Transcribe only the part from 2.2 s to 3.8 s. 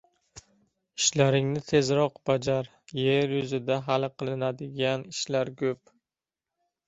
bajar, yer yuzida